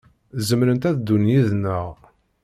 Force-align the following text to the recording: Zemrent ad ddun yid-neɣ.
Zemrent 0.47 0.87
ad 0.89 0.95
ddun 0.99 1.25
yid-neɣ. 1.31 1.87